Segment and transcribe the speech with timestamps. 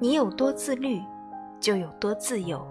[0.00, 1.02] 你有多自律，
[1.58, 2.66] 就有多自由。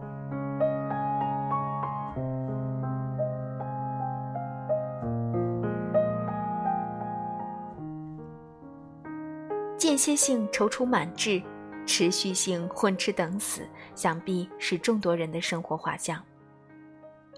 [9.77, 11.41] 间歇性踌躇满志，
[11.86, 16.23] 持续性混吃等死，想必是众多人的生活画像。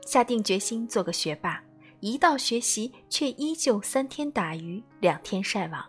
[0.05, 1.61] 下定决心做个学霸，
[1.99, 5.83] 一到学习却依旧三天打鱼两天晒网。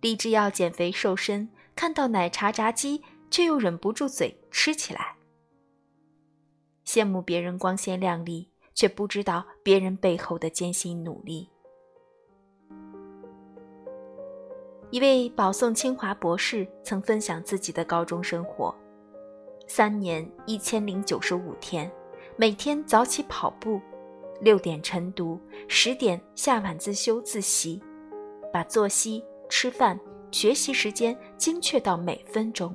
[0.00, 5.16] 立志要减肥瘦身，看到奶茶炸鸡却又忍不住嘴吃起来。
[6.86, 11.48] 羡慕别人光鲜亮丽，却不知道别人背后的艰辛努力。
[14.90, 18.72] 一位保送清华博士曾分享自己的高中生活：
[19.66, 21.90] 三年一千零九十五天，
[22.36, 23.80] 每天早起跑步，
[24.40, 27.80] 六点晨读，十点下晚自修自习，
[28.52, 29.98] 把作息、吃饭、
[30.32, 32.74] 学习时间精确到每分钟。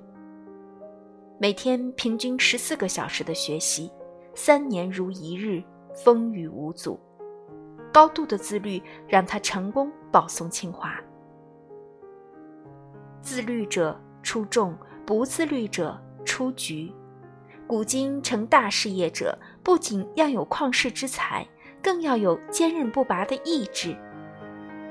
[1.37, 3.91] 每天平均十四个小时的学习，
[4.33, 5.61] 三年如一日，
[5.93, 6.97] 风雨无阻。
[7.91, 10.95] 高度的自律让他成功保送清华。
[13.21, 14.73] 自律者出众，
[15.05, 16.93] 不自律者出局。
[17.69, 21.45] 古今成大事业者，不仅要有旷世之才，
[21.83, 23.95] 更要有坚韧不拔的意志。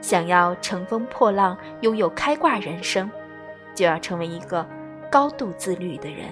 [0.01, 3.11] 想要乘风破浪，拥有开挂人生，
[3.75, 4.65] 就要成为一个
[5.11, 6.27] 高度自律的人。